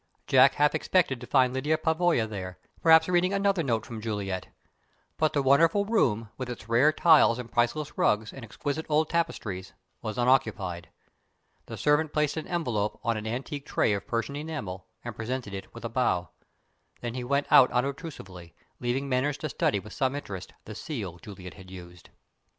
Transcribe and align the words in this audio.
Jack 0.25 0.55
half 0.55 0.73
expected 0.73 1.21
to 1.21 1.27
find 1.27 1.53
Lyda 1.53 1.77
Pavoya 1.77 2.27
there, 2.27 2.57
perhaps 2.81 3.07
reading 3.07 3.33
another 3.35 3.61
note 3.61 3.85
from 3.85 4.01
Juliet; 4.01 4.47
but 5.17 5.33
the 5.33 5.43
wonderful 5.43 5.85
room, 5.85 6.29
with 6.39 6.49
its 6.49 6.67
rare 6.67 6.91
tiles 6.91 7.37
and 7.37 7.51
priceless 7.51 7.95
rugs 7.99 8.33
and 8.33 8.43
exquisite 8.43 8.87
old 8.89 9.11
tapestries, 9.11 9.73
was 10.01 10.17
unoccupied. 10.17 10.89
The 11.67 11.77
servant 11.77 12.13
placed 12.13 12.35
an 12.35 12.47
envelope 12.47 12.99
on 13.03 13.15
an 13.15 13.27
antique 13.27 13.67
tray 13.67 13.93
of 13.93 14.07
Persian 14.07 14.35
enamel, 14.35 14.87
and 15.05 15.15
presented 15.15 15.53
it 15.53 15.71
with 15.71 15.85
a 15.85 15.87
bow. 15.87 16.29
Then 17.01 17.13
he 17.13 17.23
went 17.23 17.45
out 17.51 17.69
unobtrusively, 17.71 18.55
leaving 18.79 19.07
Manners 19.07 19.37
to 19.37 19.49
study 19.49 19.77
with 19.79 19.93
some 19.93 20.15
interest 20.15 20.51
the 20.65 20.73
seal 20.73 21.19
Juliet 21.19 21.53
had 21.53 21.69
used. 21.69 22.09